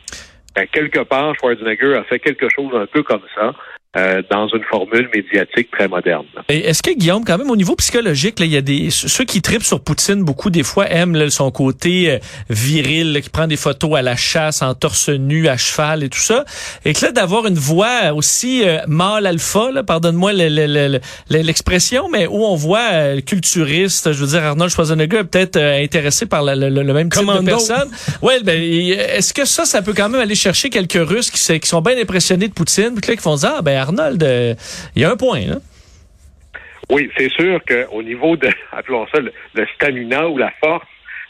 Ben, 0.54 0.66
quelque 0.70 1.00
part, 1.00 1.34
Schwarzenegger 1.36 1.94
a 1.96 2.04
fait 2.04 2.18
quelque 2.18 2.48
chose 2.54 2.74
un 2.74 2.86
peu 2.86 3.02
comme 3.02 3.22
ça. 3.34 3.54
Euh, 3.94 4.22
dans 4.30 4.48
une 4.48 4.64
formule 4.70 5.06
médiatique 5.14 5.70
très 5.70 5.86
moderne. 5.86 6.24
Est-ce 6.48 6.82
que 6.82 6.94
Guillaume, 6.96 7.26
quand 7.26 7.36
même 7.36 7.50
au 7.50 7.56
niveau 7.56 7.76
psychologique, 7.76 8.36
il 8.40 8.46
y 8.46 8.56
a 8.56 8.62
des 8.62 8.88
ceux 8.88 9.24
qui 9.24 9.42
tripent 9.42 9.64
sur 9.64 9.80
Poutine 9.80 10.24
beaucoup 10.24 10.48
des 10.48 10.62
fois 10.62 10.88
aiment 10.88 11.28
son 11.28 11.50
côté 11.50 12.10
euh, 12.10 12.18
viril, 12.48 13.20
qui 13.22 13.28
prend 13.28 13.46
des 13.46 13.58
photos 13.58 13.98
à 13.98 14.00
la 14.00 14.16
chasse 14.16 14.62
en 14.62 14.72
torse 14.72 15.10
nu, 15.10 15.46
à 15.46 15.58
cheval 15.58 16.04
et 16.04 16.08
tout 16.08 16.20
ça, 16.22 16.46
et 16.86 16.94
que 16.94 17.04
là 17.04 17.12
d'avoir 17.12 17.46
une 17.46 17.58
voix 17.58 18.14
aussi 18.14 18.66
euh, 18.66 18.78
mâle 18.88 19.26
alpha, 19.26 19.68
pardonne-moi 19.86 20.32
l'expression, 21.28 22.08
mais 22.10 22.26
où 22.26 22.46
on 22.46 22.54
voit 22.54 22.88
euh, 22.92 23.20
culturiste, 23.20 24.10
je 24.14 24.24
veux 24.24 24.28
dire 24.28 24.42
Arnold 24.42 24.70
Schwarzenegger 24.70 25.24
peut-être 25.24 25.58
intéressé 25.58 26.24
par 26.24 26.42
le, 26.44 26.70
même 26.94 27.10
type 27.10 27.26
de 27.26 27.44
personne. 27.44 27.90
ouais, 28.22 28.40
ben 28.42 28.58
est-ce 28.58 29.34
que 29.34 29.44
ça, 29.44 29.66
ça 29.66 29.82
peut 29.82 29.92
quand 29.94 30.08
même 30.08 30.22
aller 30.22 30.34
chercher 30.34 30.70
quelques 30.70 31.06
Russes 31.06 31.30
qui, 31.30 31.60
qui 31.60 31.68
sont 31.68 31.82
bien 31.82 32.00
impressionnés 32.00 32.48
de 32.48 32.54
Poutine, 32.54 32.94
puis 32.94 33.10
là 33.10 33.16
qui 33.16 33.22
font 33.22 33.36
dire 33.36 33.52
ah 33.58 33.60
ben 33.60 33.81
Arnold, 33.82 34.22
euh, 34.22 34.54
il 34.96 35.02
y 35.02 35.04
a 35.04 35.10
un 35.10 35.16
point. 35.16 35.46
Là. 35.46 35.56
Oui, 36.90 37.10
c'est 37.16 37.30
sûr 37.30 37.60
qu'au 37.66 38.02
niveau 38.02 38.36
de, 38.36 38.48
appelons 38.72 39.06
ça, 39.12 39.20
le, 39.20 39.66
stamina 39.74 40.28
ou 40.28 40.38
la 40.38 40.52
force, 40.62 40.86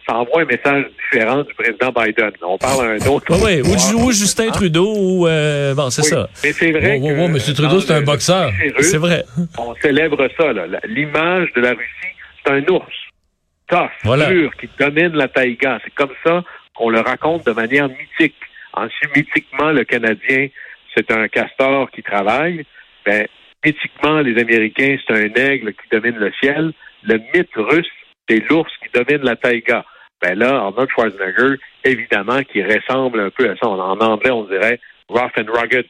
ça 0.06 0.16
envoie 0.16 0.42
un 0.42 0.46
message 0.46 0.84
différent 0.96 1.42
du 1.42 1.54
président 1.54 1.92
Biden. 1.92 2.32
On 2.42 2.58
parle 2.58 2.86
à 2.86 2.90
un 2.90 3.06
autre. 3.06 3.32
oui, 3.44 3.60
ou, 3.94 4.10
Justin 4.10 4.50
Trudeau, 4.50 4.92
ou 4.96 5.28
euh, 5.28 5.74
bon, 5.74 5.90
c'est 5.90 6.02
ça. 6.02 6.28
Mais 6.42 6.52
c'est 6.52 6.72
vrai 6.72 6.98
que. 6.98 7.06
M. 7.06 7.54
Trudeau, 7.54 7.80
c'est 7.80 7.92
un 7.92 8.02
boxeur. 8.02 8.50
C'est 8.80 8.98
vrai. 8.98 9.24
On 9.58 9.74
célèbre 9.76 10.28
ça. 10.36 10.52
L'image 10.86 11.52
de 11.54 11.60
la 11.60 11.70
Russie, 11.70 12.16
c'est 12.44 12.52
un 12.52 12.66
ours 12.68 13.02
tough, 13.72 14.16
dur, 14.28 14.50
qui 14.60 14.68
domine 14.78 15.16
la 15.16 15.28
taïga. 15.28 15.78
C'est 15.84 15.94
comme 15.94 16.12
ça 16.24 16.42
qu'on 16.74 16.90
le 16.90 17.00
raconte 17.00 17.46
de 17.46 17.52
manière 17.52 17.88
mythique. 17.88 18.36
Ensuite, 18.74 19.16
mythiquement, 19.16 19.70
le 19.70 19.84
Canadien 19.84 20.48
c'est 20.94 21.10
un 21.10 21.28
castor 21.28 21.90
qui 21.90 22.02
travaille, 22.02 22.64
ben, 23.06 23.26
mythiquement, 23.64 24.20
les 24.20 24.40
Américains, 24.40 24.96
c'est 25.06 25.14
un 25.14 25.34
aigle 25.34 25.72
qui 25.72 25.88
domine 25.90 26.16
le 26.16 26.32
ciel. 26.40 26.72
Le 27.04 27.18
mythe 27.34 27.54
russe, 27.56 27.90
c'est 28.28 28.42
l'ours 28.48 28.70
qui 28.82 28.88
domine 28.92 29.24
la 29.24 29.36
taïga. 29.36 29.84
Ben 30.20 30.38
là, 30.38 30.56
Arnold 30.56 30.88
Schwarzenegger, 30.90 31.56
évidemment, 31.84 32.42
qui 32.44 32.62
ressemble 32.62 33.20
un 33.20 33.30
peu 33.30 33.50
à 33.50 33.56
ça. 33.56 33.66
En 33.66 33.98
anglais, 33.98 34.30
on 34.30 34.44
dirait 34.44 34.78
rough 35.08 35.32
and 35.36 35.50
rugged. 35.52 35.86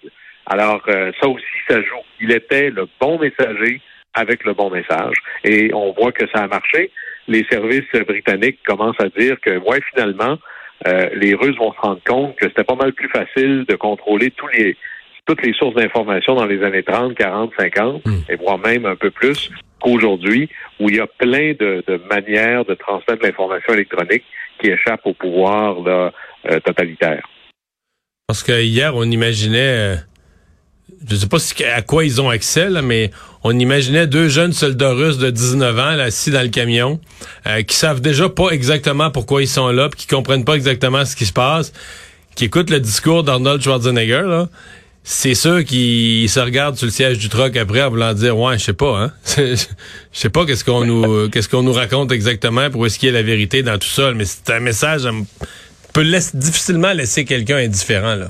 Alors, 0.47 0.83
euh, 0.89 1.13
ça 1.21 1.29
aussi, 1.29 1.45
ça 1.69 1.81
joue. 1.83 2.03
Il 2.21 2.33
était 2.33 2.71
le 2.71 2.89
bon 3.01 3.19
messager 3.19 3.81
avec 4.15 4.45
le 4.45 4.55
bon 4.55 4.71
message. 4.71 5.17
Et 5.45 5.73
on 5.75 5.93
voit 5.93 6.13
que 6.13 6.27
ça 6.35 6.45
a 6.45 6.47
marché. 6.47 6.91
Les 7.29 7.45
services 7.51 7.91
britanniques 8.07 8.61
commencent 8.65 9.01
à 9.01 9.09
dire 9.09 9.39
que, 9.41 9.59
ouais, 9.59 9.81
finalement, 9.93 10.39
euh, 10.87 11.11
les 11.15 11.35
Russes 11.35 11.57
vont 11.57 11.73
se 11.73 11.81
rendre 11.81 12.03
compte 12.05 12.37
que 12.37 12.49
c'était 12.49 12.65
pas 12.65 12.75
mal 12.75 12.93
plus 12.93 13.09
facile 13.09 13.65
de 13.69 13.77
contrôler 13.77 14.31
tous 14.33 14.49
les 14.49 14.77
toutes 15.27 15.43
les 15.43 15.53
sources 15.55 15.75
d'information 15.75 16.35
dans 16.35 16.47
les 16.47 16.63
années 16.63 16.83
30, 16.83 17.15
40, 17.15 17.53
50, 17.59 18.03
et 18.29 18.37
voire 18.37 18.59
même 18.59 18.87
un 18.87 18.97
peu 18.97 19.11
plus 19.11 19.51
qu'aujourd'hui, 19.81 20.49
où 20.81 20.89
il 20.89 20.97
y 20.97 21.01
a 21.01 21.07
plein 21.07 21.53
de, 21.53 21.83
manières 22.11 22.65
de 22.65 22.75
transmettre 22.75 23.25
l'information 23.25 23.75
électronique 23.75 24.25
qui 24.61 24.69
échappent 24.71 25.07
au 25.07 25.15
pouvoir 25.15 25.77
euh, 25.87 26.11
totalitaire. 26.61 27.23
Parce 28.27 28.43
que 28.43 28.63
hier, 28.63 28.95
on 28.97 29.05
imaginait, 29.05 29.59
euh, 29.59 29.97
je 31.07 31.15
ne 31.15 31.19
sais 31.19 31.29
pas 31.29 31.39
à 31.77 31.83
quoi 31.83 32.05
ils 32.05 32.21
ont 32.21 32.31
accès, 32.31 32.69
mais 32.83 33.11
on 33.45 33.59
imaginait 33.59 34.07
deux 34.07 34.29
jeunes 34.29 34.53
soldats 34.53 34.93
russes 34.93 35.19
de 35.19 35.31
19 35.31 35.79
ans 35.79 35.99
assis 35.99 36.31
dans 36.31 36.43
le 36.43 36.49
camion, 36.49 37.01
euh, 37.47 37.63
qui 37.63 37.77
savent 37.77 38.01
déjà 38.01 38.29
pas 38.29 38.51
exactement 38.51 39.11
pourquoi 39.11 39.43
ils 39.43 39.49
sont 39.49 39.69
là, 39.69 39.89
puis 39.89 40.01
qui 40.01 40.07
comprennent 40.07 40.45
pas 40.45 40.55
exactement 40.55 41.05
ce 41.05 41.17
qui 41.17 41.27
se 41.27 41.33
passe, 41.33 41.73
qui 42.37 42.47
écoutent 42.47 42.71
le 42.71 42.81
discours 42.81 43.25
d'Arnold 43.25 43.61
Schwarzenegger, 43.61 44.23
là, 44.27 44.49
c'est 45.05 45.35
sûr 45.35 45.65
qu'ils 45.65 46.29
se 46.29 46.39
regardent 46.41 46.77
sur 46.77 46.87
le 46.87 46.93
siège 46.93 47.19
du 47.19 47.29
truck 47.29 47.57
après 47.57 47.83
en 47.83 47.91
voulant 47.91 48.15
dire 48.15 48.39
ouais 48.39 48.59
je 48.59 48.65
sais 48.65 48.73
pas 48.73 48.99
hein 48.99 49.13
je 49.37 49.57
sais 50.13 50.31
pas 50.31 50.47
qu'est-ce 50.47 50.65
qu'on 50.65 50.85
nous 50.85 51.29
qu'est-ce 51.31 51.49
qu'on 51.49 51.63
nous 51.63 51.73
raconte 51.73 52.13
exactement 52.13 52.71
pour 52.71 52.87
est-ce 52.87 52.99
qu'il 52.99 53.09
y 53.09 53.13
a 53.13 53.15
la 53.15 53.23
vérité 53.23 53.63
dans 53.63 53.79
tout 53.79 53.89
ça 53.89 54.13
mais 54.15 54.25
c'est 54.25 54.51
un 54.51 54.61
message 54.61 55.09
peut 55.93 56.05
difficilement 56.35 56.93
laisser 56.93 57.25
quelqu'un 57.25 57.57
indifférent 57.57 58.15
là 58.15 58.29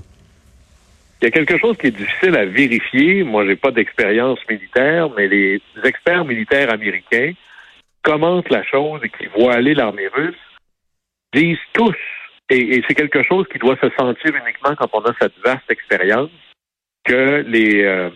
il 1.23 1.27
y 1.27 1.29
a 1.29 1.31
quelque 1.31 1.57
chose 1.57 1.77
qui 1.79 1.87
est 1.87 1.97
difficile 1.97 2.37
à 2.37 2.45
vérifier. 2.45 3.23
Moi, 3.23 3.47
j'ai 3.47 3.55
pas 3.55 3.71
d'expérience 3.71 4.41
militaire, 4.51 5.09
mais 5.17 5.29
les 5.29 5.63
experts 5.85 6.25
militaires 6.25 6.73
américains 6.73 7.35
commentent 8.03 8.51
la 8.51 8.65
chose 8.65 9.01
et 9.05 9.09
qui 9.09 9.27
voient 9.27 9.55
aller 9.55 9.73
l'armée 9.73 10.09
russe 10.09 10.35
disent 11.33 11.59
tous, 11.73 11.95
et 12.51 12.83
c'est 12.87 12.95
quelque 12.95 13.23
chose 13.23 13.47
qui 13.51 13.59
doit 13.59 13.79
se 13.81 13.89
sentir 13.97 14.33
uniquement 14.35 14.75
quand 14.77 14.89
on 14.93 15.01
a 15.03 15.15
cette 15.21 15.39
vaste 15.45 15.71
expérience, 15.71 16.31
que 17.05 17.45
les 17.47 17.85
euh, 17.85 18.11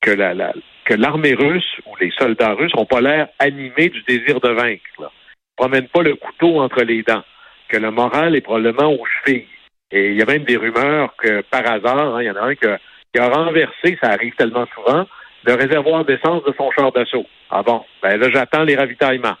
que 0.00 0.10
la, 0.10 0.34
la 0.34 0.52
l'armée 0.96 1.34
russe 1.34 1.78
ou 1.86 1.96
les 2.00 2.10
soldats 2.18 2.54
russes 2.54 2.74
n'ont 2.74 2.86
pas 2.86 3.00
l'air 3.00 3.28
animés 3.38 3.88
du 3.88 4.02
désir 4.02 4.40
de 4.40 4.48
vaincre. 4.48 4.82
Là. 4.98 5.10
Ils 5.12 5.56
promènent 5.56 5.88
pas 5.88 6.02
le 6.02 6.14
couteau 6.14 6.60
entre 6.60 6.82
les 6.82 7.02
dents, 7.02 7.22
que 7.68 7.76
le 7.76 7.90
moral 7.90 8.34
est 8.34 8.40
probablement 8.40 8.92
aux 8.92 9.06
chevilles. 9.06 9.46
Et 9.92 10.10
il 10.10 10.16
y 10.16 10.22
a 10.22 10.26
même 10.26 10.44
des 10.44 10.56
rumeurs 10.56 11.14
que 11.16 11.42
par 11.42 11.66
hasard, 11.66 12.16
hein, 12.16 12.22
il 12.22 12.26
y 12.26 12.30
en 12.30 12.36
a 12.36 12.42
un 12.42 12.54
qui 12.54 12.66
a, 12.66 13.28
renversé, 13.28 13.98
ça 14.02 14.10
arrive 14.10 14.34
tellement 14.36 14.66
souvent, 14.74 15.06
le 15.44 15.54
réservoir 15.54 16.04
d'essence 16.04 16.44
de 16.44 16.54
son 16.56 16.70
char 16.70 16.92
d'assaut. 16.92 17.26
Ah 17.50 17.62
bon, 17.62 17.84
ben 18.02 18.18
là 18.18 18.28
j'attends 18.30 18.64
les 18.64 18.76
ravitaillements. 18.76 19.36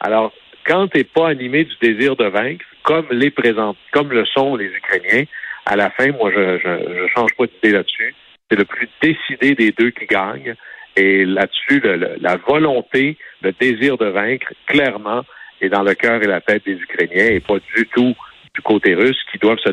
Alors, 0.00 0.32
quand 0.66 0.88
tu 0.88 0.98
n'es 0.98 1.04
pas 1.04 1.28
animé 1.28 1.64
du 1.64 1.74
désir 1.80 2.16
de 2.16 2.26
vaincre, 2.26 2.64
comme 2.82 3.06
les 3.10 3.30
présents, 3.30 3.76
comme 3.92 4.10
le 4.10 4.26
sont 4.26 4.56
les 4.56 4.66
Ukrainiens, 4.66 5.24
à 5.64 5.76
la 5.76 5.90
fin, 5.90 6.12
moi 6.12 6.30
je 6.34 6.58
je 6.58 7.06
change 7.14 7.34
pas 7.36 7.46
d'idée 7.46 7.72
là-dessus 7.72 8.14
c'est 8.50 8.58
le 8.58 8.64
plus 8.64 8.88
décidé 9.02 9.54
des 9.54 9.72
deux 9.72 9.90
qui 9.90 10.06
gagne. 10.06 10.54
Et 10.96 11.24
là-dessus, 11.24 11.82
la 12.20 12.36
volonté, 12.36 13.18
le 13.42 13.52
désir 13.52 13.98
de 13.98 14.06
vaincre, 14.06 14.52
clairement, 14.66 15.24
est 15.60 15.68
dans 15.68 15.82
le 15.82 15.94
cœur 15.94 16.22
et 16.22 16.26
la 16.26 16.40
tête 16.40 16.64
des 16.64 16.74
Ukrainiens 16.74 17.30
et 17.30 17.40
pas 17.40 17.58
du 17.74 17.86
tout 17.94 18.14
du 18.54 18.62
côté 18.62 18.94
russe 18.94 19.18
qui 19.30 19.38
doivent 19.38 19.58
se 19.58 19.70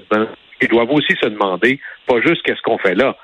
qui 0.60 0.68
doivent 0.68 0.92
aussi 0.92 1.14
se 1.22 1.28
demander 1.28 1.80
pas 2.06 2.22
juste 2.22 2.42
qu'est-ce 2.44 2.62
qu'on 2.62 2.78
fait 2.78 2.96
là, 2.96 3.18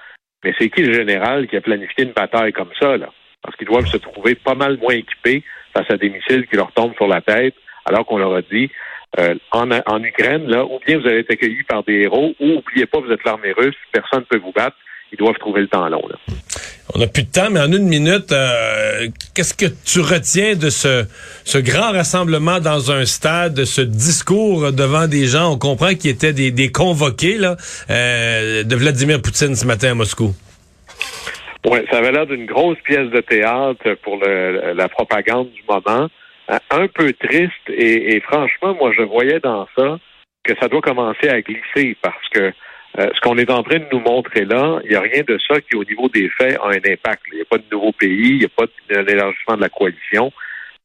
mais 0.44 0.54
c'est 0.58 0.70
qui 0.70 0.82
le 0.82 0.94
général 0.94 1.48
qui 1.48 1.58
a 1.58 1.62
planifié 1.62 2.06
une 2.06 2.12
bataille 2.12 2.54
comme 2.54 2.72
ça, 2.80 2.98
là? 2.98 3.10
Parce 3.42 3.56
qu'ils 3.56 3.68
doivent 3.68 3.86
se 3.86 3.98
trouver 3.98 4.36
pas 4.36 4.56
mal 4.56 4.78
moins 4.78 4.96
équipés 4.96 5.44
face 5.74 5.90
à 5.90 5.98
des 5.98 6.10
missiles 6.10 6.48
qui 6.48 6.58
leur 6.58 6.72
tombent 6.74 6.96
sur 6.96 7.08
la 7.08 7.22
tête, 7.22 7.56
alors 7.86 8.06
qu'on 8.06 8.18
leur 8.18 8.36
a 8.36 8.42
dit 8.42 8.70
euh, 9.20 9.36
en, 9.52 9.72
en 9.72 10.04
Ukraine, 10.04 10.48
là, 10.48 10.66
ou 10.66 10.80
bien 10.86 11.00
vous 11.00 11.08
allez 11.08 11.20
être 11.20 11.32
accueillis 11.32 11.64
par 11.64 11.84
des 11.84 12.02
héros, 12.02 12.34
ou 12.40 12.58
oubliez 12.58 12.86
pas, 12.86 13.00
vous 13.00 13.12
êtes 13.12 13.24
l'armée 13.24 13.54
russe, 13.54 13.76
personne 13.92 14.22
ne 14.22 14.26
peut 14.26 14.44
vous 14.44 14.52
battre 14.52 14.76
ils 15.12 15.18
doivent 15.18 15.38
trouver 15.40 15.62
le 15.62 15.68
temps 15.68 15.88
long. 15.90 16.04
Là. 16.08 16.16
On 16.96 17.00
n'a 17.00 17.08
plus 17.08 17.24
de 17.24 17.32
temps, 17.32 17.50
mais 17.52 17.60
en 17.60 17.72
une 17.72 17.88
minute, 17.88 18.32
euh, 18.32 19.08
qu'est-ce 19.36 19.54
que 19.54 19.68
tu 19.86 20.00
retiens 20.00 20.56
de 20.56 20.70
ce, 20.70 21.06
ce 21.46 21.58
grand 21.60 21.92
rassemblement 21.92 22.60
dans 22.60 22.92
un 22.92 23.06
stade, 23.06 23.64
ce 23.64 23.82
discours 23.82 24.72
devant 24.72 25.08
des 25.08 25.28
gens? 25.28 25.54
On 25.54 25.58
comprend 25.58 25.94
qu'il 25.94 26.10
étaient 26.10 26.34
des, 26.34 26.52
des 26.52 26.72
convoqués 26.72 27.38
là, 27.38 27.58
euh, 27.90 28.64
de 28.64 28.76
Vladimir 28.76 29.22
Poutine 29.22 29.56
ce 29.56 29.66
matin 29.68 29.92
à 29.92 29.94
Moscou. 29.94 30.34
Oui, 31.66 31.80
ça 31.92 31.98
avait 31.98 32.12
l'air 32.12 32.26
d'une 32.26 32.46
grosse 32.46 32.80
pièce 32.84 33.10
de 33.12 33.22
théâtre 33.22 33.96
pour 34.02 34.18
le, 34.18 34.74
la 34.74 34.90
propagande 34.90 35.52
du 35.52 35.62
moment. 35.70 36.08
Euh, 36.50 36.58
un 36.72 36.88
peu 36.88 37.14
triste 37.14 37.54
et, 37.68 38.16
et 38.16 38.20
franchement, 38.22 38.74
moi, 38.74 38.92
je 38.98 39.04
voyais 39.04 39.40
dans 39.40 39.68
ça 39.78 40.00
que 40.44 40.54
ça 40.60 40.68
doit 40.68 40.82
commencer 40.82 41.30
à 41.30 41.42
glisser 41.42 41.96
parce 42.02 42.28
que 42.34 42.52
euh, 42.98 43.10
ce 43.14 43.22
qu'on 43.22 43.38
est 43.38 43.52
en 43.52 43.64
train 43.64 43.80
de 43.80 43.86
nous 43.92 44.00
montrer 44.00 44.46
là, 44.46 44.80
il 44.84 44.90
n'y 44.90 44.96
a 44.96 45.02
rien 45.02 45.22
de 45.28 45.38
ça 45.48 45.62
qui, 45.62 45.76
au 45.76 45.84
niveau 45.84 46.10
des 46.10 46.30
faits, 46.30 46.58
a 46.58 46.68
un 46.68 46.92
impact. 46.92 47.22
Il 47.32 47.36
n'y 47.36 47.42
a 47.42 47.46
pas 47.46 47.58
de 47.58 47.64
nouveau 47.72 47.92
pays, 47.92 48.32
il 48.32 48.40
n'y 48.40 48.46
a 48.46 48.50
pas 48.50 48.66
d'élargissement 48.90 49.58
de 49.58 49.62
la 49.62 49.70
coalition. 49.70 50.32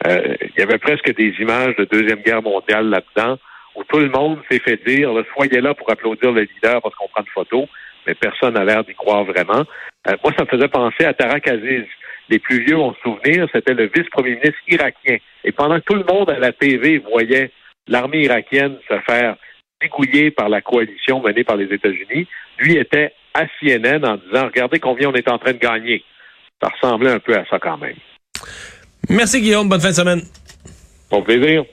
Euh, 0.07 0.35
il 0.43 0.61
y 0.61 0.63
avait 0.63 0.79
presque 0.79 1.15
des 1.15 1.35
images 1.41 1.75
de 1.77 1.85
Deuxième 1.85 2.21
Guerre 2.21 2.43
mondiale 2.43 2.91
là-dedans, 2.91 3.39
où 3.75 3.85
tout 3.85 3.99
le 3.99 4.11
monde 4.11 4.39
s'est 4.51 4.61
fait 4.61 4.85
dire, 4.87 5.11
soyez 5.35 5.61
là 5.61 5.75
pour 5.75 5.91
applaudir 5.91 6.33
le 6.33 6.43
leader 6.43 6.83
parce 6.83 6.95
qu'on 6.95 7.09
prend 7.09 7.23
une 7.23 7.33
photo, 7.33 7.69
mais 8.07 8.15
personne 8.15 8.55
n'a 8.55 8.65
l'air 8.65 8.85
d'y 8.85 8.95
croire 8.95 9.25
vraiment. 9.25 9.65
Euh, 10.07 10.17
moi, 10.23 10.33
ça 10.37 10.45
me 10.45 10.49
faisait 10.49 10.69
penser 10.69 11.05
à 11.05 11.15
Tarak 11.15 11.49
Aziz. 11.49 11.85
Les 12.29 12.39
plus 12.39 12.65
vieux 12.65 12.77
ont 12.77 12.95
souvenir, 13.03 13.49
c'était 13.53 13.75
le 13.75 13.91
vice-premier 13.95 14.31
ministre 14.37 14.59
irakien. 14.69 15.17
Et 15.45 15.53
pendant 15.53 15.77
que 15.77 15.85
tout 15.85 15.95
le 15.95 16.05
monde 16.05 16.31
à 16.31 16.39
la 16.39 16.53
TV 16.53 16.99
voyait 16.99 17.51
l'armée 17.87 18.23
irakienne 18.23 18.77
se 18.89 18.99
faire 19.01 19.37
dégouiller 19.81 20.31
par 20.31 20.49
la 20.49 20.61
coalition 20.61 21.21
menée 21.21 21.45
par 21.45 21.57
les 21.57 21.73
États-Unis, 21.73 22.27
lui 22.59 22.77
était 22.77 23.13
à 23.35 23.47
CNN 23.61 24.05
en 24.05 24.17
disant, 24.17 24.47
regardez 24.47 24.79
combien 24.79 25.09
on 25.11 25.15
est 25.15 25.29
en 25.29 25.39
train 25.39 25.53
de 25.53 25.59
gagner. 25.59 26.05
Ça 26.63 26.71
ressemblait 26.71 27.11
un 27.11 27.19
peu 27.19 27.35
à 27.37 27.45
ça 27.47 27.59
quand 27.59 27.79
même. 27.79 27.97
Merci 29.09 29.41
Guillaume, 29.41 29.69
bonne 29.69 29.81
fin 29.81 29.91
de 29.91 29.95
semaine. 29.95 30.23
Bon 31.11 31.23
plaisir. 31.23 31.65